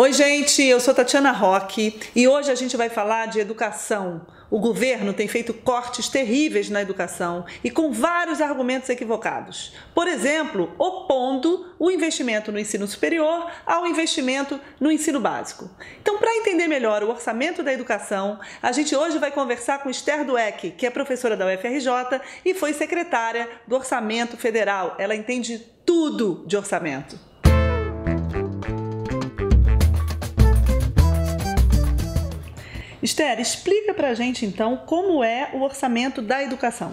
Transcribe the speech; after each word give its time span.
Oi, 0.00 0.12
gente, 0.12 0.62
eu 0.62 0.78
sou 0.78 0.94
Tatiana 0.94 1.32
Roque 1.32 1.98
e 2.14 2.28
hoje 2.28 2.52
a 2.52 2.54
gente 2.54 2.76
vai 2.76 2.88
falar 2.88 3.26
de 3.26 3.40
educação. 3.40 4.24
O 4.48 4.60
governo 4.60 5.12
tem 5.12 5.26
feito 5.26 5.52
cortes 5.52 6.08
terríveis 6.08 6.70
na 6.70 6.80
educação 6.80 7.44
e 7.64 7.68
com 7.68 7.90
vários 7.90 8.40
argumentos 8.40 8.88
equivocados. 8.88 9.74
Por 9.96 10.06
exemplo, 10.06 10.72
opondo 10.78 11.74
o 11.80 11.90
investimento 11.90 12.52
no 12.52 12.60
ensino 12.60 12.86
superior 12.86 13.50
ao 13.66 13.88
investimento 13.88 14.60
no 14.78 14.92
ensino 14.92 15.18
básico. 15.18 15.68
Então, 16.00 16.16
para 16.16 16.36
entender 16.36 16.68
melhor 16.68 17.02
o 17.02 17.10
orçamento 17.10 17.64
da 17.64 17.72
educação, 17.72 18.38
a 18.62 18.70
gente 18.70 18.94
hoje 18.94 19.18
vai 19.18 19.32
conversar 19.32 19.82
com 19.82 19.90
Esther 19.90 20.24
Dueck, 20.24 20.70
que 20.70 20.86
é 20.86 20.90
professora 20.90 21.36
da 21.36 21.44
UFRJ 21.44 22.20
e 22.44 22.54
foi 22.54 22.72
secretária 22.72 23.50
do 23.66 23.74
Orçamento 23.74 24.36
Federal. 24.36 24.94
Ela 24.96 25.16
entende 25.16 25.58
tudo 25.84 26.44
de 26.46 26.56
orçamento. 26.56 27.27
Esther, 33.02 33.40
explica 33.40 33.94
para 33.94 34.08
a 34.08 34.14
gente 34.14 34.44
então 34.44 34.76
como 34.76 35.22
é 35.22 35.50
o 35.54 35.62
orçamento 35.62 36.20
da 36.20 36.42
educação. 36.42 36.92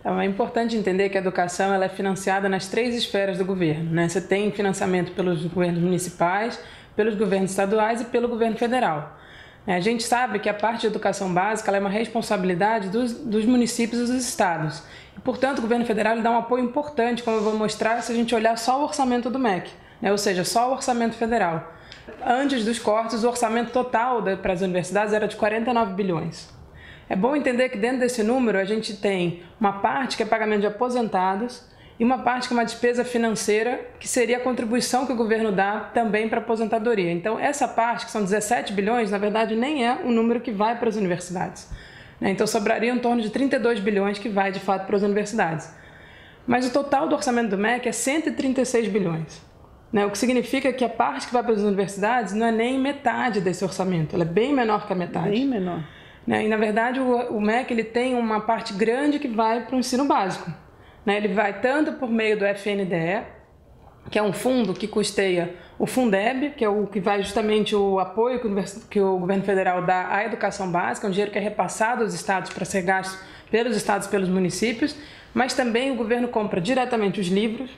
Então, 0.00 0.20
é 0.20 0.24
importante 0.24 0.76
entender 0.76 1.10
que 1.10 1.16
a 1.16 1.20
educação 1.20 1.72
ela 1.72 1.84
é 1.84 1.88
financiada 1.88 2.48
nas 2.48 2.66
três 2.66 2.94
esferas 2.94 3.38
do 3.38 3.44
governo. 3.44 3.88
Né? 3.92 4.08
Você 4.08 4.20
tem 4.20 4.50
financiamento 4.50 5.12
pelos 5.12 5.44
governos 5.44 5.80
municipais, 5.80 6.58
pelos 6.96 7.14
governos 7.14 7.50
estaduais 7.52 8.00
e 8.00 8.04
pelo 8.06 8.26
governo 8.26 8.56
federal. 8.56 9.16
A 9.64 9.78
gente 9.78 10.02
sabe 10.02 10.40
que 10.40 10.48
a 10.48 10.54
parte 10.54 10.80
de 10.80 10.86
educação 10.88 11.32
básica 11.32 11.70
é 11.70 11.78
uma 11.78 11.88
responsabilidade 11.88 12.88
dos, 12.88 13.12
dos, 13.12 13.44
municípios 13.44 14.00
e 14.00 14.12
dos 14.12 14.24
estados. 14.24 14.82
E, 15.16 15.20
portanto, 15.20 15.60
o 15.60 15.62
governo 15.62 15.84
federal 15.84 16.20
dá 16.20 16.32
um 16.32 16.38
apoio 16.38 16.64
importante, 16.64 17.22
como 17.22 17.36
eu 17.36 17.44
vou 17.44 17.54
mostrar, 17.54 18.02
se 18.02 18.10
a 18.10 18.14
gente 18.14 18.34
olhar 18.34 18.58
só 18.58 18.80
o 18.80 18.82
orçamento 18.82 19.30
do 19.30 19.38
MEC, 19.38 19.70
né? 20.00 20.10
ou 20.10 20.18
seja, 20.18 20.42
só 20.42 20.68
o 20.68 20.72
orçamento 20.72 21.14
federal. 21.14 21.72
Antes 22.24 22.64
dos 22.64 22.78
cortes, 22.78 23.22
o 23.22 23.28
orçamento 23.28 23.70
total 23.70 24.22
para 24.40 24.52
as 24.52 24.60
universidades 24.60 25.12
era 25.12 25.28
de 25.28 25.36
49 25.36 25.94
bilhões. 25.94 26.48
É 27.08 27.14
bom 27.14 27.36
entender 27.36 27.68
que 27.68 27.76
dentro 27.76 28.00
desse 28.00 28.22
número 28.22 28.58
a 28.58 28.64
gente 28.64 28.96
tem 28.96 29.42
uma 29.60 29.74
parte 29.80 30.16
que 30.16 30.22
é 30.22 30.26
pagamento 30.26 30.60
de 30.60 30.66
aposentados 30.66 31.62
e 32.00 32.04
uma 32.04 32.18
parte 32.18 32.48
que 32.48 32.54
é 32.54 32.56
uma 32.56 32.64
despesa 32.64 33.04
financeira, 33.04 33.80
que 34.00 34.08
seria 34.08 34.38
a 34.38 34.40
contribuição 34.40 35.06
que 35.06 35.12
o 35.12 35.16
governo 35.16 35.52
dá 35.52 35.90
também 35.92 36.28
para 36.28 36.40
a 36.40 36.42
aposentadoria. 36.42 37.12
Então, 37.12 37.38
essa 37.38 37.68
parte, 37.68 38.06
que 38.06 38.10
são 38.10 38.22
17 38.22 38.72
bilhões, 38.72 39.10
na 39.10 39.18
verdade 39.18 39.54
nem 39.54 39.86
é 39.86 39.92
um 40.04 40.10
número 40.10 40.40
que 40.40 40.50
vai 40.50 40.78
para 40.78 40.88
as 40.88 40.96
universidades. 40.96 41.70
Né? 42.20 42.30
Então, 42.30 42.46
sobraria 42.46 42.92
em 42.92 42.98
torno 42.98 43.20
de 43.20 43.30
32 43.30 43.78
bilhões 43.78 44.18
que 44.18 44.28
vai 44.28 44.50
de 44.50 44.60
fato 44.60 44.86
para 44.86 44.96
as 44.96 45.02
universidades. 45.02 45.72
Mas 46.46 46.66
o 46.66 46.72
total 46.72 47.06
do 47.06 47.14
orçamento 47.14 47.50
do 47.50 47.58
MEC 47.58 47.88
é 47.88 47.92
136 47.92 48.88
bilhões. 48.88 49.51
Né? 49.92 50.06
O 50.06 50.10
que 50.10 50.18
significa 50.18 50.72
que 50.72 50.84
a 50.84 50.88
parte 50.88 51.26
que 51.26 51.32
vai 51.32 51.42
para 51.42 51.52
as 51.52 51.60
universidades 51.60 52.32
não 52.32 52.46
é 52.46 52.52
nem 52.52 52.78
metade 52.78 53.40
desse 53.40 53.62
orçamento, 53.62 54.14
ela 54.14 54.24
é 54.24 54.26
bem 54.26 54.52
menor 54.54 54.86
que 54.86 54.92
a 54.92 54.96
metade. 54.96 55.30
Bem 55.30 55.46
menor. 55.46 55.84
Né? 56.26 56.46
E, 56.46 56.48
na 56.48 56.56
verdade, 56.56 56.98
o, 56.98 57.36
o 57.36 57.40
MEC 57.40 57.72
ele 57.72 57.84
tem 57.84 58.14
uma 58.14 58.40
parte 58.40 58.72
grande 58.72 59.18
que 59.18 59.28
vai 59.28 59.66
para 59.66 59.76
o 59.76 59.78
ensino 59.78 60.04
básico. 60.06 60.50
Né? 61.04 61.16
Ele 61.16 61.28
vai 61.28 61.60
tanto 61.60 61.92
por 61.94 62.08
meio 62.08 62.38
do 62.38 62.46
FNDE, 62.46 63.22
que 64.10 64.18
é 64.18 64.22
um 64.22 64.32
fundo 64.32 64.72
que 64.72 64.88
custeia 64.88 65.54
o 65.78 65.86
Fundeb, 65.86 66.50
que 66.50 66.64
é 66.64 66.68
o 66.68 66.86
que 66.86 67.00
vai 67.00 67.22
justamente 67.22 67.74
o 67.74 67.98
apoio 67.98 68.40
que 68.40 68.46
o, 68.46 68.64
que 68.88 69.00
o 69.00 69.18
governo 69.18 69.44
federal 69.44 69.84
dá 69.84 70.14
à 70.14 70.24
educação 70.24 70.70
básica, 70.70 71.06
um 71.06 71.10
dinheiro 71.10 71.30
que 71.30 71.38
é 71.38 71.40
repassado 71.40 72.02
aos 72.02 72.14
estados 72.14 72.52
para 72.52 72.64
ser 72.64 72.82
gasto 72.82 73.18
pelos 73.50 73.76
estados 73.76 74.06
pelos 74.06 74.28
municípios, 74.28 74.96
mas 75.34 75.54
também 75.54 75.90
o 75.90 75.94
governo 75.94 76.28
compra 76.28 76.60
diretamente 76.60 77.20
os 77.20 77.26
livros? 77.26 77.70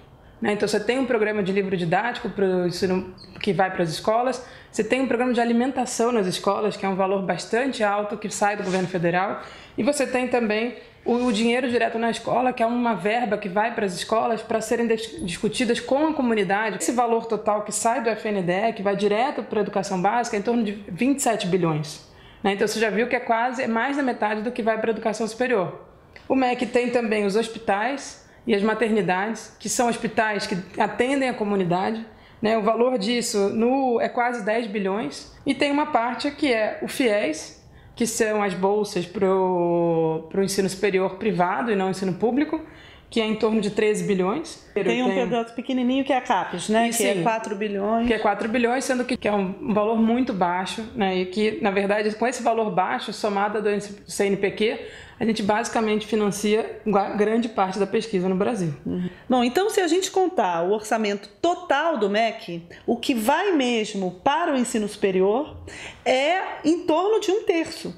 Então, 0.51 0.69
você 0.69 0.79
tem 0.79 0.99
um 0.99 1.07
programa 1.07 1.43
de 1.43 1.53
livro 1.53 1.77
didático 1.77 2.29
pro 2.29 2.67
ensino, 2.67 3.15
que 3.41 3.53
vai 3.53 3.71
para 3.71 3.83
as 3.83 3.91
escolas, 3.91 4.45
você 4.71 4.83
tem 4.83 5.01
um 5.01 5.07
programa 5.07 5.33
de 5.33 5.41
alimentação 5.41 6.11
nas 6.11 6.27
escolas, 6.27 6.77
que 6.77 6.85
é 6.85 6.89
um 6.89 6.97
valor 6.97 7.23
bastante 7.23 7.85
alto, 7.85 8.17
que 8.17 8.29
sai 8.29 8.57
do 8.57 8.65
governo 8.65 8.89
federal, 8.89 9.43
e 9.79 9.83
você 9.83 10.07
tem 10.07 10.27
também 10.29 10.77
o, 11.05 11.27
o 11.27 11.33
dinheiro 11.33 11.71
direto 11.71 11.99
na 11.99 12.11
escola, 12.11 12.53
que 12.53 12.63
é 12.63 12.67
uma 12.67 12.95
verba 12.95 13.39
que 13.39 13.49
vai 13.49 13.75
para 13.75 13.87
as 13.87 13.95
escolas 13.95 14.43
para 14.43 14.61
serem 14.61 14.87
discutidas 14.87 15.79
com 15.79 16.09
a 16.09 16.13
comunidade. 16.13 16.79
Esse 16.79 16.93
valor 16.93 17.27
total 17.27 17.63
que 17.63 17.71
sai 17.73 18.03
do 18.03 18.11
FNDE, 18.11 18.73
que 18.75 18.83
vai 18.83 18.97
direto 18.97 19.43
para 19.43 19.61
a 19.61 19.63
educação 19.63 20.01
básica, 20.03 20.37
é 20.37 20.41
em 20.41 20.43
torno 20.43 20.65
de 20.65 20.73
27 20.89 21.47
bilhões. 21.47 22.05
Né? 22.43 22.55
Então, 22.55 22.67
você 22.67 22.81
já 22.81 22.91
viu 22.91 23.07
que 23.07 23.17
é 23.17 23.21
quase 23.21 23.63
é 23.63 23.67
mais 23.67 23.97
da 23.97 24.03
metade 24.03 24.43
do 24.43 24.51
que 24.51 24.63
vai 24.63 24.79
para 24.81 24.91
a 24.91 24.93
educação 24.93 25.29
superior. 25.29 25.87
O 26.29 26.35
MEC 26.35 26.67
tem 26.67 26.91
também 26.91 27.27
os 27.27 27.37
hospitais, 27.37 28.24
e 28.47 28.55
as 28.55 28.63
maternidades, 28.63 29.57
que 29.59 29.69
são 29.69 29.89
hospitais 29.89 30.47
que 30.47 30.57
atendem 30.81 31.29
a 31.29 31.35
comunidade. 31.35 32.05
Né? 32.41 32.59
O 32.59 32.63
valor 32.63 32.99
disso 32.99 33.49
no, 33.51 34.01
é 34.01 34.09
quase 34.09 34.45
10 34.45 34.67
bilhões. 34.67 35.35
E 35.47 35.55
tem 35.55 35.71
uma 35.71 35.87
parte 35.87 36.31
que 36.31 36.53
é 36.53 36.79
o 36.83 36.89
FIES, 36.89 37.65
que 37.97 38.07
são 38.07 38.43
as 38.43 38.55
bolsas 38.55 39.07
para 39.07 39.27
o 39.27 40.43
ensino 40.43 40.69
superior 40.69 41.17
privado 41.17 41.71
e 41.71 41.77
não 41.77 41.91
ensino 41.91 42.15
público, 42.15 42.61
que 43.15 43.21
é 43.21 43.27
em 43.27 43.37
torno 43.37 43.61
de 43.61 43.71
13 43.71 44.03
bilhões. 44.09 44.67
Tem 44.75 45.01
um 45.01 45.15
pedaço 45.15 45.55
pequenininho 45.55 46.05
que 46.05 46.13
é 46.13 46.17
a 46.17 46.21
CAPES, 46.21 46.69
né? 46.69 46.89
E, 46.89 46.93
que 46.93 47.05
é 47.05 47.23
4 47.23 47.55
bilhões. 47.55 48.09
Que 48.09 48.15
é 48.15 48.19
4 48.19 48.49
bilhões, 48.49 48.85
sendo 48.85 49.05
que 49.05 49.29
é 49.29 49.33
um 49.33 49.73
valor 49.73 49.97
muito 49.97 50.33
baixo, 50.33 50.85
né? 50.97 51.19
E 51.19 51.27
que, 51.27 51.61
na 51.63 51.71
verdade, 51.71 52.13
com 52.17 52.27
esse 52.27 52.43
valor 52.43 52.73
baixo, 52.73 53.13
somado 53.13 53.63
do 53.63 53.71
CNPq, 54.09 54.81
a 55.21 55.25
gente 55.25 55.45
basicamente 55.45 56.09
financia 56.09 56.81
grande 57.17 57.49
parte 57.49 57.79
da 57.79 57.87
pesquisa 57.87 58.29
no 58.29 58.35
Brasil. 58.35 58.75
Uhum. 58.85 59.09
Bom, 59.29 59.45
então 59.45 59.71
se 59.71 59.81
a 59.81 59.87
gente 59.87 60.11
contar 60.11 60.63
o 60.63 60.73
orçamento 60.73 61.29
total 61.41 61.97
do 61.97 62.11
MEC, 62.11 62.65
o 62.85 62.97
que 62.97 63.15
vai 63.15 63.53
mesmo 63.53 64.11
para 64.25 64.53
o 64.53 64.57
ensino 64.57 64.89
superior 64.89 65.57
é 66.05 66.39
em 66.65 66.81
torno 66.81 67.21
de 67.21 67.31
um 67.31 67.45
terço. 67.45 67.95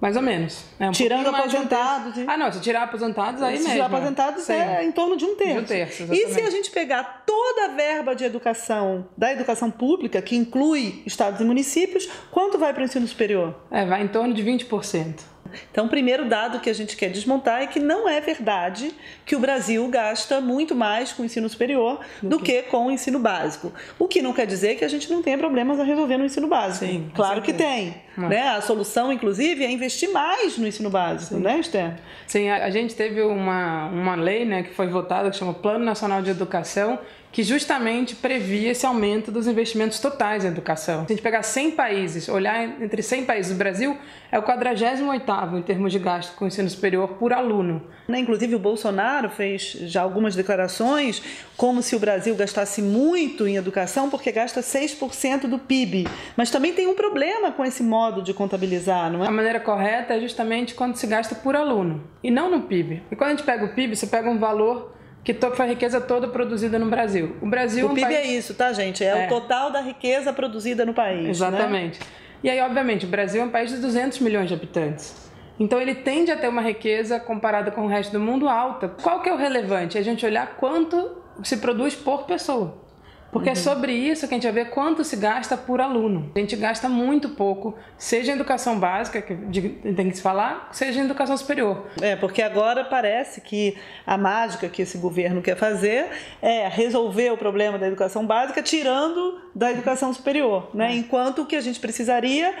Mais 0.00 0.14
ou 0.14 0.22
menos. 0.22 0.62
É 0.78 0.88
um 0.88 0.92
Tirando 0.92 1.28
aposentados. 1.28 2.18
Um 2.18 2.28
ah, 2.28 2.36
não, 2.36 2.52
se 2.52 2.60
tirar 2.60 2.82
aposentados, 2.82 3.42
aí 3.42 3.56
se 3.56 3.64
mesmo. 3.64 3.68
Se 3.68 3.72
tirar 3.74 3.86
aposentados 3.86 4.44
Sim. 4.44 4.52
é 4.52 4.84
em 4.84 4.92
torno 4.92 5.16
de 5.16 5.24
um 5.24 5.34
terço. 5.34 5.54
De 5.54 5.60
um 5.60 5.64
terço 5.64 6.02
e 6.12 6.28
se 6.28 6.40
a 6.40 6.50
gente 6.50 6.70
pegar 6.70 7.24
toda 7.26 7.64
a 7.64 7.68
verba 7.68 8.14
de 8.14 8.24
educação, 8.24 9.08
da 9.16 9.32
educação 9.32 9.70
pública, 9.70 10.20
que 10.20 10.36
inclui 10.36 11.02
estados 11.06 11.40
e 11.40 11.44
municípios, 11.44 12.08
quanto 12.30 12.58
vai 12.58 12.74
para 12.74 12.82
o 12.82 12.84
ensino 12.84 13.06
superior? 13.06 13.54
É, 13.70 13.86
vai 13.86 14.02
em 14.02 14.08
torno 14.08 14.34
de 14.34 14.42
20%. 14.42 15.35
Então, 15.70 15.86
o 15.86 15.88
primeiro 15.88 16.28
dado 16.28 16.60
que 16.60 16.70
a 16.70 16.74
gente 16.74 16.96
quer 16.96 17.10
desmontar 17.10 17.62
é 17.62 17.66
que 17.66 17.78
não 17.78 18.08
é 18.08 18.20
verdade 18.20 18.92
que 19.24 19.36
o 19.36 19.38
Brasil 19.38 19.86
gasta 19.88 20.40
muito 20.40 20.74
mais 20.74 21.12
com 21.12 21.22
o 21.22 21.26
ensino 21.26 21.48
superior 21.48 22.00
do 22.22 22.38
que 22.38 22.62
com 22.62 22.86
o 22.86 22.90
ensino 22.90 23.18
básico. 23.18 23.72
O 23.98 24.08
que 24.08 24.22
não 24.22 24.32
quer 24.32 24.46
dizer 24.46 24.76
que 24.76 24.84
a 24.84 24.88
gente 24.88 25.10
não 25.10 25.22
tenha 25.22 25.38
problemas 25.38 25.78
a 25.80 25.84
resolver 25.84 26.16
no 26.16 26.24
ensino 26.24 26.46
básico. 26.46 26.86
Sim, 26.86 27.10
claro 27.14 27.42
que 27.42 27.52
tem. 27.52 27.94
Né? 28.16 28.48
A 28.48 28.60
solução, 28.60 29.12
inclusive, 29.12 29.64
é 29.64 29.70
investir 29.70 30.10
mais 30.10 30.56
no 30.56 30.66
ensino 30.66 30.88
básico, 30.88 31.34
Sim. 31.34 31.42
né, 31.42 31.58
Esther? 31.58 31.94
Sim, 32.26 32.48
a, 32.48 32.64
a 32.64 32.70
gente 32.70 32.94
teve 32.94 33.20
uma, 33.22 33.88
uma 33.88 34.14
lei 34.14 34.44
né, 34.44 34.62
que 34.62 34.72
foi 34.72 34.86
votada 34.86 35.30
que 35.30 35.36
chama 35.36 35.52
Plano 35.52 35.84
Nacional 35.84 36.22
de 36.22 36.30
Educação, 36.30 36.98
que 37.36 37.42
justamente 37.42 38.14
previa 38.14 38.70
esse 38.70 38.86
aumento 38.86 39.30
dos 39.30 39.46
investimentos 39.46 40.00
totais 40.00 40.42
em 40.42 40.48
educação. 40.48 41.00
Se 41.00 41.12
a 41.12 41.16
gente 41.16 41.22
pegar 41.22 41.42
100 41.42 41.72
países, 41.72 42.30
olhar 42.30 42.82
entre 42.82 43.02
100 43.02 43.26
países, 43.26 43.52
o 43.52 43.56
Brasil 43.56 43.94
é 44.32 44.38
o 44.38 44.42
48º 44.42 45.58
em 45.58 45.60
termos 45.60 45.92
de 45.92 45.98
gasto 45.98 46.34
com 46.34 46.46
ensino 46.46 46.70
superior 46.70 47.08
por 47.18 47.34
aluno. 47.34 47.82
Né, 48.08 48.20
inclusive 48.20 48.54
o 48.54 48.58
Bolsonaro 48.58 49.28
fez 49.28 49.72
já 49.82 50.00
algumas 50.00 50.34
declarações 50.34 51.22
como 51.58 51.82
se 51.82 51.94
o 51.94 51.98
Brasil 51.98 52.34
gastasse 52.34 52.80
muito 52.80 53.46
em 53.46 53.56
educação 53.56 54.08
porque 54.08 54.32
gasta 54.32 54.62
6% 54.62 55.42
do 55.42 55.58
PIB. 55.58 56.08
Mas 56.38 56.50
também 56.50 56.72
tem 56.72 56.86
um 56.86 56.94
problema 56.94 57.52
com 57.52 57.62
esse 57.66 57.82
modo 57.82 58.22
de 58.22 58.32
contabilizar, 58.32 59.12
não 59.12 59.22
é? 59.22 59.28
A 59.28 59.30
maneira 59.30 59.60
correta 59.60 60.14
é 60.14 60.20
justamente 60.22 60.74
quando 60.74 60.96
se 60.96 61.06
gasta 61.06 61.34
por 61.34 61.54
aluno 61.54 62.02
e 62.24 62.30
não 62.30 62.50
no 62.50 62.62
PIB. 62.62 63.02
E 63.10 63.14
quando 63.14 63.28
a 63.28 63.32
gente 63.32 63.44
pega 63.44 63.66
o 63.66 63.74
PIB, 63.74 63.94
você 63.94 64.06
pega 64.06 64.30
um 64.30 64.38
valor 64.38 64.95
que 65.26 65.34
foi 65.56 65.66
a 65.66 65.68
riqueza 65.68 66.00
toda 66.00 66.28
produzida 66.28 66.78
no 66.78 66.86
Brasil. 66.86 67.36
O 67.42 67.46
Brasil 67.46 67.84
o 67.84 67.88
é 67.88 67.92
um 67.92 67.94
PIB 67.94 68.06
país... 68.06 68.16
é 68.16 68.26
isso, 68.26 68.54
tá, 68.54 68.72
gente? 68.72 69.02
É, 69.02 69.24
é, 69.24 69.26
o 69.26 69.28
total 69.28 69.72
da 69.72 69.80
riqueza 69.80 70.32
produzida 70.32 70.86
no 70.86 70.94
país. 70.94 71.24
Né? 71.24 71.30
Exatamente. 71.30 71.98
Né? 71.98 72.06
E 72.44 72.50
aí, 72.50 72.60
obviamente, 72.60 73.06
o 73.06 73.08
Brasil 73.08 73.42
é 73.42 73.44
um 73.44 73.50
país 73.50 73.70
de 73.70 73.78
200 73.78 74.20
milhões 74.20 74.46
de 74.46 74.54
habitantes. 74.54 75.26
Então 75.58 75.80
ele 75.80 75.96
tende 75.96 76.30
a 76.30 76.36
ter 76.36 76.48
uma 76.48 76.60
riqueza 76.60 77.18
comparada 77.18 77.72
com 77.72 77.86
o 77.86 77.88
resto 77.88 78.12
do 78.12 78.20
mundo 78.20 78.48
alta. 78.48 78.88
Qual 79.02 79.20
que 79.20 79.28
é 79.28 79.32
o 79.32 79.36
relevante? 79.36 79.96
É 79.96 80.00
a 80.00 80.04
gente 80.04 80.24
olhar 80.24 80.56
quanto 80.56 81.16
se 81.42 81.56
produz 81.56 81.96
por 81.96 82.24
pessoa. 82.24 82.85
Porque 83.30 83.48
é 83.48 83.52
uhum. 83.52 83.58
é 83.58 83.60
sobre 83.60 83.92
isso 83.92 84.26
que 84.26 84.34
a 84.34 84.36
gente 84.36 84.44
vai 84.44 84.64
ver 84.64 84.70
quanto 84.70 85.04
se 85.04 85.16
gasta 85.16 85.56
por 85.56 85.80
aluno. 85.80 86.30
A 86.34 86.38
gente 86.38 86.56
gasta 86.56 86.88
muito 86.88 87.30
pouco, 87.30 87.74
seja 87.98 88.32
em 88.32 88.34
educação 88.34 88.78
básica, 88.78 89.20
que 89.20 89.34
tem 89.34 90.10
que 90.10 90.16
se 90.16 90.22
falar, 90.22 90.68
seja 90.72 91.00
em 91.00 91.04
educação 91.04 91.36
superior. 91.36 91.86
É, 92.00 92.16
porque 92.16 92.42
agora 92.42 92.84
parece 92.84 93.40
que 93.40 93.76
a 94.06 94.16
mágica 94.16 94.68
que 94.68 94.82
esse 94.82 94.98
governo 94.98 95.42
quer 95.42 95.56
fazer 95.56 96.08
é 96.40 96.68
resolver 96.68 97.30
o 97.30 97.36
problema 97.36 97.78
da 97.78 97.86
educação 97.86 98.26
básica 98.26 98.62
tirando 98.62 99.40
da 99.54 99.70
educação 99.70 100.12
superior, 100.12 100.70
né? 100.72 100.92
É. 100.92 100.96
Enquanto 100.96 101.42
o 101.42 101.46
que 101.46 101.56
a 101.56 101.60
gente 101.60 101.80
precisaria 101.80 102.54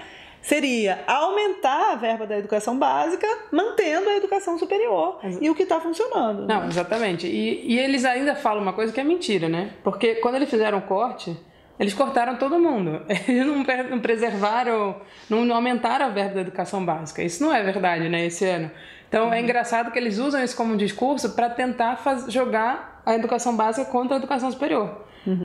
seria 0.46 1.02
aumentar 1.08 1.92
a 1.92 1.96
verba 1.96 2.24
da 2.24 2.38
educação 2.38 2.78
básica, 2.78 3.26
mantendo 3.50 4.08
a 4.08 4.16
educação 4.16 4.56
superior. 4.56 5.18
E 5.40 5.50
o 5.50 5.54
que 5.54 5.64
está 5.64 5.80
funcionando. 5.80 6.46
Não, 6.46 6.66
exatamente. 6.66 7.26
E, 7.26 7.74
e, 7.74 7.78
eles 7.78 8.04
ainda 8.04 8.34
falam 8.36 8.62
uma 8.62 8.72
coisa 8.72 8.92
que 8.92 9.00
é 9.00 9.04
mentira, 9.04 9.48
né? 9.48 9.70
Porque 9.82 10.16
quando 10.16 10.36
eles 10.36 10.48
fizeram 10.48 10.78
o 10.78 10.82
corte, 10.82 11.36
eles 11.80 11.92
cortaram 11.94 12.36
todo 12.36 12.60
mundo. 12.60 13.02
Eles 13.28 13.44
não, 13.44 13.64
não 13.90 14.00
preservaram, 14.00 14.96
não, 15.28 15.44
não, 15.44 15.56
aumentaram 15.56 16.06
a 16.06 16.08
verba 16.08 16.36
da 16.36 16.40
educação 16.40 16.82
básica. 16.84 17.22
Isso 17.22 17.42
não 17.42 17.52
é 17.52 17.62
verdade, 17.62 18.08
né, 18.08 18.24
esse 18.24 18.46
ano. 18.46 18.70
Então 19.08 19.24
é 19.24 19.26
uhum. 19.26 19.34
é 19.34 19.40
engraçado 19.42 19.90
que 19.90 19.98
eles 19.98 20.18
usam 20.18 20.42
isso 20.42 20.56
como 20.56 20.72
um 20.72 20.76
discurso 20.76 21.34
para 21.34 21.50
tentar 21.50 21.96
faz, 21.96 22.32
jogar 22.32 22.95
a 23.06 23.14
educação 23.14 23.56
básica 23.56 23.88
contra 23.88 24.16
a 24.16 24.18
educação 24.18 24.50
superior. 24.50 25.06
Uhum. 25.24 25.44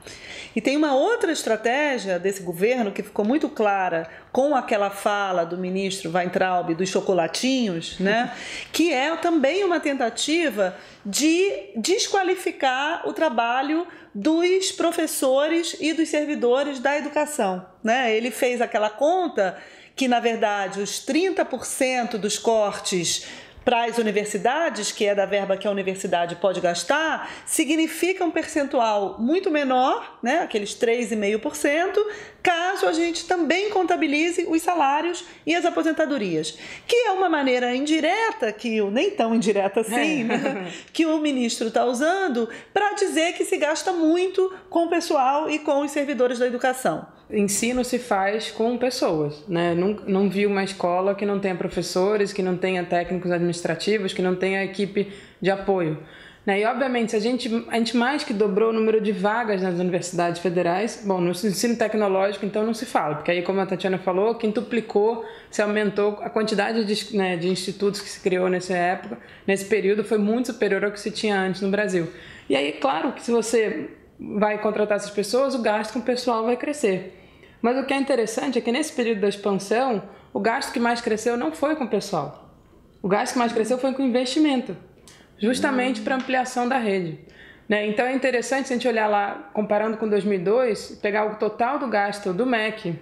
E 0.56 0.62
tem 0.62 0.78
uma 0.78 0.94
outra 0.94 1.32
estratégia 1.32 2.20
desse 2.20 2.44
governo 2.44 2.92
que 2.92 3.02
ficou 3.02 3.26
muito 3.26 3.50
clara 3.50 4.08
com 4.32 4.56
aquela 4.56 4.90
fala 4.90 5.44
do 5.44 5.58
ministro 5.58 6.12
Weintraub 6.12 6.76
dos 6.76 6.90
chocolatinhos, 6.90 8.00
né? 8.00 8.32
que 8.72 8.94
é 8.94 9.16
também 9.16 9.64
uma 9.64 9.80
tentativa 9.80 10.76
de 11.06 11.72
desqualificar 11.76 13.08
o 13.08 13.14
trabalho 13.14 13.88
dos 14.14 14.72
professores 14.72 15.76
e 15.80 15.94
dos 15.94 16.10
servidores 16.10 16.80
da 16.80 16.98
educação. 16.98 17.66
Né? 17.84 18.16
Ele 18.16 18.30
fez 18.30 18.62
aquela 18.62 18.90
conta 18.90 19.58
que, 19.96 20.08
na 20.08 20.20
verdade, 20.20 20.82
os 20.82 21.06
30% 21.06 22.18
dos 22.18 22.38
cortes 22.38 23.26
para 23.64 23.86
as 23.86 23.98
universidades, 23.98 24.92
que 24.92 25.06
é 25.06 25.14
da 25.14 25.26
verba 25.26 25.56
que 25.56 25.68
a 25.68 25.72
universidade 25.72 26.36
pode 26.36 26.60
gastar, 26.60 27.30
significa 27.46 28.24
um 28.26 28.32
percentual 28.32 29.18
muito 29.20 29.52
menor, 29.52 30.18
né, 30.22 30.40
aqueles 30.40 30.74
3,5%, 30.74 31.98
caso 32.42 32.88
a 32.88 32.94
gente 32.94 33.26
também 33.26 33.70
contabilize 33.70 34.46
os 34.48 34.62
salários 34.62 35.24
e 35.46 35.56
as 35.56 35.66
aposentadorias, 35.66 36.58
que 36.88 36.96
é 36.96 37.12
uma 37.12 37.30
maneira 37.30 37.76
indireta, 37.76 38.52
que 38.52 38.82
nem 38.82 39.12
tão 39.12 39.36
indireta 39.36 39.82
assim, 39.82 40.22
é. 40.22 40.24
né, 40.24 40.72
que 40.92 41.06
o 41.06 41.20
ministro 41.20 41.68
está 41.68 41.86
usando 41.86 42.50
para 42.74 42.94
dizer 42.94 43.34
que 43.34 43.46
se 43.46 43.58
gasta 43.58 43.92
muito 43.92 44.54
com 44.70 44.86
o 44.86 44.90
pessoal 44.90 45.50
e 45.50 45.60
com 45.60 45.82
os 45.82 45.92
servidores 45.92 46.40
da 46.40 46.48
educação 46.48 47.06
ensino 47.34 47.84
se 47.86 47.98
faz 47.98 48.52
com 48.52 48.78
pessoas, 48.78 49.46
né? 49.48 49.74
Não, 49.74 49.96
não 50.06 50.30
vi 50.30 50.46
uma 50.46 50.64
escola 50.64 51.16
que 51.16 51.26
não 51.26 51.40
tenha 51.40 51.56
professores, 51.56 52.34
que 52.34 52.42
não 52.42 52.58
tenha 52.58 52.84
técnicos 52.84 53.32
administrativos, 53.32 54.14
que 54.14 54.22
não 54.22 54.36
tenha 54.36 54.64
equipe 54.64 55.12
de 55.40 55.50
apoio. 55.50 55.98
Né? 56.46 56.62
E, 56.62 56.66
obviamente, 56.66 57.16
a 57.16 57.20
gente, 57.20 57.66
a 57.70 57.78
gente 57.78 57.96
mais 57.96 58.24
que 58.24 58.34
dobrou 58.34 58.70
o 58.70 58.74
número 58.74 59.00
de 59.00 59.12
vagas 59.12 59.62
nas 59.62 59.80
universidades 59.80 60.42
federais, 60.42 61.04
bom, 61.06 61.22
no 61.22 61.32
ensino 61.32 61.76
tecnológico, 61.76 62.46
então, 62.46 62.66
não 62.66 62.74
se 62.74 62.86
fala, 62.86 63.16
porque 63.16 63.32
aí, 63.32 63.44
como 63.44 63.60
a 63.60 63.66
Tatiana 63.66 64.00
falou, 64.00 64.34
quintuplicou, 64.36 65.24
se 65.52 65.62
aumentou 65.62 66.18
a 66.22 66.30
quantidade 66.30 66.84
de, 66.84 67.16
né, 67.16 67.38
de 67.38 67.48
institutos 67.48 68.02
que 68.02 68.10
se 68.10 68.20
criou 68.20 68.50
nessa 68.50 68.76
época, 68.76 69.20
nesse 69.46 69.66
período, 69.66 70.04
foi 70.04 70.18
muito 70.18 70.48
superior 70.48 70.84
ao 70.84 70.92
que 70.92 71.00
se 71.00 71.12
tinha 71.12 71.40
antes 71.40 71.62
no 71.62 71.70
Brasil. 71.70 72.08
E 72.50 72.56
aí, 72.56 72.74
claro 72.74 73.12
que 73.12 73.22
se 73.22 73.32
você 73.32 73.92
vai 74.20 74.60
contratar 74.60 74.98
essas 74.98 75.12
pessoas, 75.12 75.56
o 75.56 75.62
gasto 75.62 75.94
com 75.94 76.00
o 76.00 76.04
pessoal 76.04 76.46
vai 76.46 76.58
crescer. 76.58 77.18
Mas 77.62 77.78
o 77.78 77.86
que 77.86 77.94
é 77.94 77.98
interessante 77.98 78.58
é 78.58 78.62
que 78.62 78.72
nesse 78.72 78.94
período 78.94 79.22
da 79.22 79.30
expansão, 79.30 80.02
o 80.34 80.40
gasto 80.40 80.72
que 80.72 80.80
mais 80.80 81.02
cresceu 81.02 81.38
não 81.38 81.52
foi 81.52 81.76
com 81.76 81.84
o 81.84 81.88
pessoal. 81.88 82.50
O 83.02 83.08
gasto 83.08 83.34
que 83.34 83.40
mais 83.40 83.52
cresceu 83.52 83.78
foi 83.78 83.94
com 83.94 84.02
investimento, 84.02 84.76
justamente 85.42 86.02
para 86.02 86.16
ampliação 86.16 86.70
da 86.70 86.78
rede. 86.78 87.20
Né? 87.68 87.88
Então 87.88 88.06
é 88.06 88.14
interessante 88.14 88.68
se 88.68 88.74
a 88.74 88.76
gente 88.78 88.88
olhar 88.88 89.08
lá, 89.08 89.50
comparando 89.54 89.98
com 89.98 90.08
2002, 90.08 91.00
pegar 91.02 91.26
o 91.26 91.36
total 91.36 91.80
do 91.80 91.88
gasto 91.88 92.32
do 92.32 92.46
MEC, 92.46 92.96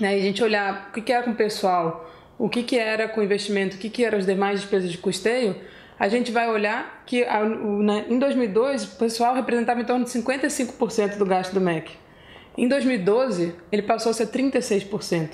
né? 0.00 0.16
e 0.16 0.20
a 0.20 0.22
gente 0.22 0.42
olhar 0.42 0.88
o 0.90 0.92
que, 0.92 1.00
que 1.00 1.12
era 1.12 1.22
com 1.22 1.30
o 1.30 1.34
pessoal, 1.34 2.10
o 2.38 2.48
que, 2.48 2.62
que 2.62 2.78
era 2.78 3.08
com 3.08 3.22
investimento, 3.22 3.76
o 3.76 3.78
que, 3.78 3.88
que 3.88 4.04
eram 4.04 4.18
as 4.18 4.26
demais 4.26 4.60
despesas 4.60 4.90
de 4.90 4.98
custeio, 4.98 5.56
a 5.98 6.08
gente 6.08 6.32
vai 6.32 6.48
olhar 6.50 7.04
que 7.06 7.24
né, 7.24 8.04
em 8.08 8.18
2002 8.18 8.94
o 8.94 8.98
pessoal 8.98 9.34
representava 9.34 9.80
em 9.80 9.84
torno 9.84 10.04
de 10.04 10.10
55% 10.10 11.16
do 11.16 11.24
gasto 11.24 11.52
do 11.52 11.60
MEC. 11.60 11.92
Em 12.58 12.68
2012, 12.68 13.54
ele 13.70 13.82
passou 13.82 14.10
a 14.10 14.12
ser 14.12 14.26
36%. 14.26 15.30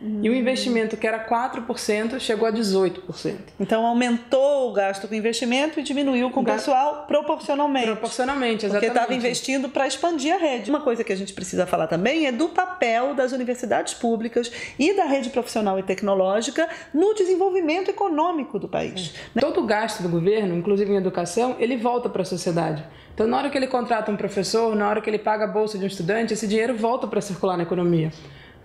Hum. 0.00 0.20
E 0.22 0.28
o 0.28 0.34
investimento, 0.34 0.96
que 0.96 1.06
era 1.06 1.26
4%, 1.26 2.20
chegou 2.20 2.46
a 2.46 2.52
18%. 2.52 3.36
Então 3.58 3.86
aumentou 3.86 4.70
o 4.70 4.72
gasto 4.72 5.08
com 5.08 5.14
investimento 5.14 5.80
e 5.80 5.82
diminuiu 5.82 6.30
com 6.30 6.40
o 6.40 6.44
pessoal 6.44 7.04
proporcionalmente. 7.06 7.86
Proporcionalmente, 7.86 8.66
exatamente. 8.66 8.90
Porque 8.90 8.98
estava 8.98 9.14
investindo 9.14 9.68
para 9.68 9.86
expandir 9.86 10.34
a 10.34 10.38
rede. 10.38 10.68
Uma 10.68 10.80
coisa 10.80 11.02
que 11.02 11.12
a 11.12 11.16
gente 11.16 11.32
precisa 11.32 11.66
falar 11.66 11.86
também 11.86 12.26
é 12.26 12.32
do 12.32 12.48
papel 12.50 13.14
das 13.14 13.32
universidades 13.32 13.94
públicas 13.94 14.52
e 14.78 14.94
da 14.94 15.04
rede 15.04 15.30
profissional 15.30 15.78
e 15.78 15.82
tecnológica 15.82 16.68
no 16.92 17.14
desenvolvimento 17.14 17.90
econômico 17.90 18.58
do 18.58 18.68
país. 18.68 19.14
É. 19.34 19.40
Todo 19.40 19.60
o 19.60 19.64
gasto 19.64 20.02
do 20.02 20.08
governo, 20.08 20.54
inclusive 20.54 20.92
em 20.92 20.96
educação, 20.96 21.56
ele 21.58 21.76
volta 21.76 22.08
para 22.08 22.22
a 22.22 22.24
sociedade. 22.24 22.84
Então, 23.14 23.26
na 23.26 23.38
hora 23.38 23.48
que 23.48 23.56
ele 23.56 23.66
contrata 23.66 24.10
um 24.10 24.16
professor, 24.16 24.76
na 24.76 24.86
hora 24.88 25.00
que 25.00 25.08
ele 25.08 25.18
paga 25.18 25.44
a 25.44 25.48
bolsa 25.48 25.78
de 25.78 25.84
um 25.84 25.86
estudante, 25.86 26.34
esse 26.34 26.46
dinheiro 26.46 26.76
volta 26.76 27.06
para 27.06 27.20
circular 27.22 27.56
na 27.56 27.62
economia. 27.62 28.12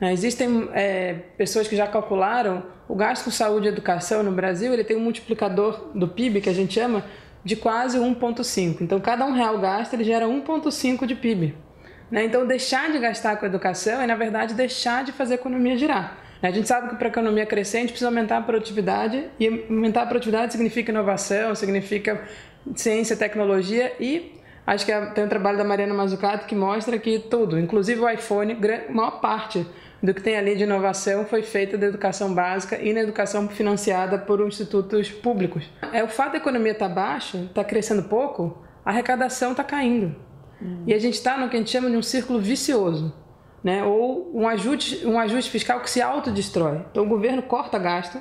Né? 0.01 0.11
Existem 0.11 0.67
é, 0.73 1.13
pessoas 1.37 1.67
que 1.67 1.75
já 1.75 1.85
calcularam 1.85 2.63
o 2.89 2.95
gasto 2.95 3.25
com 3.25 3.31
saúde 3.31 3.67
e 3.67 3.69
educação 3.69 4.23
no 4.23 4.31
Brasil, 4.31 4.73
ele 4.73 4.83
tem 4.83 4.97
um 4.97 5.01
multiplicador 5.01 5.91
do 5.93 6.07
PIB, 6.07 6.41
que 6.41 6.49
a 6.49 6.53
gente 6.53 6.73
chama, 6.73 7.05
de 7.45 7.55
quase 7.55 7.99
1,5. 7.99 8.81
Então, 8.81 8.99
cada 8.99 9.25
um 9.25 9.31
real 9.31 9.59
gasto, 9.59 9.93
ele 9.93 10.03
gera 10.03 10.25
1,5 10.25 11.05
de 11.05 11.15
PIB. 11.15 11.55
Né? 12.09 12.25
Então, 12.25 12.45
deixar 12.45 12.91
de 12.91 12.99
gastar 12.99 13.37
com 13.37 13.45
educação 13.45 14.01
é, 14.01 14.07
na 14.07 14.15
verdade, 14.15 14.55
deixar 14.55 15.03
de 15.03 15.11
fazer 15.11 15.33
a 15.33 15.35
economia 15.35 15.77
girar. 15.77 16.17
Né? 16.41 16.49
A 16.49 16.51
gente 16.51 16.67
sabe 16.67 16.89
que 16.89 16.95
para 16.95 17.07
a 17.07 17.11
economia 17.11 17.45
crescer, 17.45 17.77
a 17.77 17.79
gente 17.81 17.91
precisa 17.91 18.09
aumentar 18.09 18.37
a 18.37 18.41
produtividade, 18.41 19.23
e 19.39 19.47
aumentar 19.69 20.01
a 20.01 20.05
produtividade 20.07 20.51
significa 20.51 20.91
inovação, 20.91 21.55
significa 21.55 22.21
ciência, 22.75 23.15
tecnologia 23.15 23.93
e 23.99 24.33
acho 24.67 24.85
que 24.85 24.91
é, 24.91 25.05
tem 25.07 25.23
um 25.23 25.29
trabalho 25.29 25.57
da 25.57 25.63
Mariana 25.63 25.93
Mazzucato 25.93 26.45
que 26.45 26.53
mostra 26.53 26.97
que 26.99 27.17
tudo, 27.17 27.57
inclusive 27.57 28.01
o 28.01 28.09
iPhone, 28.09 28.53
a 28.53 28.91
maior 28.91 29.19
parte 29.19 29.65
do 30.01 30.13
que 30.13 30.21
tem 30.21 30.35
ali 30.35 30.55
de 30.55 30.63
inovação 30.63 31.25
foi 31.25 31.43
feita 31.43 31.77
da 31.77 31.85
educação 31.85 32.33
básica 32.33 32.77
e 32.77 32.91
na 32.91 33.01
educação 33.01 33.47
financiada 33.47 34.17
por 34.17 34.39
institutos 34.41 35.11
públicos. 35.11 35.69
É 35.93 36.03
o 36.03 36.07
fato 36.07 36.33
da 36.33 36.37
economia 36.37 36.71
estar 36.71 36.89
tá 36.89 36.95
baixa, 36.95 37.37
está 37.37 37.63
crescendo 37.63 38.03
pouco, 38.03 38.63
a 38.83 38.89
arrecadação 38.89 39.51
está 39.51 39.63
caindo. 39.63 40.15
Hum. 40.61 40.83
E 40.87 40.93
a 40.93 40.99
gente 40.99 41.13
está 41.13 41.37
no 41.37 41.49
que 41.49 41.55
a 41.55 41.59
gente 41.59 41.69
chama 41.69 41.89
de 41.89 41.97
um 41.97 42.01
círculo 42.01 42.39
vicioso, 42.39 43.13
né? 43.63 43.83
ou 43.83 44.31
um 44.33 44.47
ajuste, 44.47 45.05
um 45.05 45.19
ajuste 45.19 45.51
fiscal 45.51 45.79
que 45.81 45.89
se 45.89 46.01
autodestrói. 46.01 46.83
Então 46.91 47.03
o 47.03 47.07
governo 47.07 47.43
corta 47.43 47.77
gasto, 47.77 48.19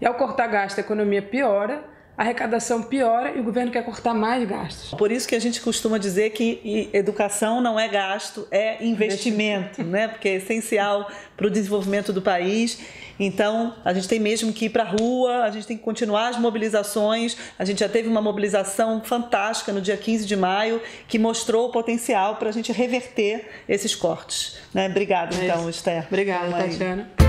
e 0.00 0.06
ao 0.06 0.14
cortar 0.14 0.46
gasto 0.46 0.78
a 0.78 0.82
economia 0.82 1.22
piora, 1.22 1.84
a 2.16 2.22
arrecadação 2.22 2.82
piora 2.82 3.32
e 3.36 3.40
o 3.40 3.42
governo 3.42 3.70
quer 3.70 3.84
cortar 3.84 4.14
mais 4.14 4.46
gastos. 4.48 4.90
Por 4.98 5.12
isso 5.12 5.28
que 5.28 5.34
a 5.34 5.38
gente 5.38 5.60
costuma 5.60 5.98
dizer 5.98 6.30
que 6.30 6.88
educação 6.92 7.60
não 7.60 7.78
é 7.78 7.88
gasto, 7.88 8.48
é 8.50 8.84
investimento, 8.84 9.82
né? 9.84 10.08
Porque 10.08 10.28
é 10.28 10.34
essencial 10.36 11.10
para 11.36 11.46
o 11.46 11.50
desenvolvimento 11.50 12.12
do 12.12 12.22
país. 12.22 12.80
Então, 13.18 13.74
a 13.84 13.92
gente 13.92 14.08
tem 14.08 14.18
mesmo 14.18 14.52
que 14.52 14.66
ir 14.66 14.70
para 14.70 14.82
a 14.82 14.86
rua, 14.86 15.44
a 15.44 15.50
gente 15.50 15.66
tem 15.66 15.76
que 15.76 15.82
continuar 15.82 16.28
as 16.28 16.38
mobilizações. 16.38 17.36
A 17.58 17.64
gente 17.64 17.80
já 17.80 17.88
teve 17.88 18.08
uma 18.08 18.20
mobilização 18.20 19.02
fantástica 19.02 19.72
no 19.72 19.80
dia 19.80 19.96
15 19.96 20.26
de 20.26 20.36
maio 20.36 20.80
que 21.08 21.18
mostrou 21.18 21.68
o 21.68 21.72
potencial 21.72 22.36
para 22.36 22.48
a 22.48 22.52
gente 22.52 22.72
reverter 22.72 23.46
esses 23.68 23.94
cortes. 23.94 24.58
Né? 24.72 24.86
Obrigada, 24.88 25.36
é 25.36 25.46
então, 25.46 25.68
Esther. 25.68 26.06
Obrigada, 26.08 26.50
Tatiana. 26.50 27.25